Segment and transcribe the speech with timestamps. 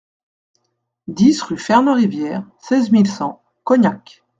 [1.07, 4.23] dix rue Fernand Rivière, seize mille cent Cognac